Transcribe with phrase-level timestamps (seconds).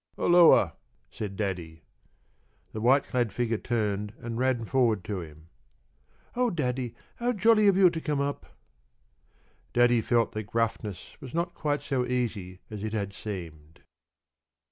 [0.15, 0.73] p> "Halloa!"
[1.11, 1.83] said Daddy.
[2.73, 5.49] The white clad figure turned and ran forward to him.
[6.35, 8.47] "Oh, Daddy, how jolly of you to come up!"
[9.73, 13.81] Daddy felt that gruffness was not quite so easy as it had seemed.